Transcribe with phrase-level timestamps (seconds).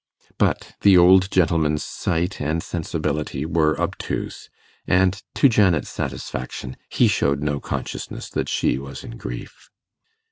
[0.39, 4.49] But the old gentleman's sight and sensibility were obtuse,
[4.87, 9.69] and, to Janet's satisfaction, he showed no consciousness that she was in grief.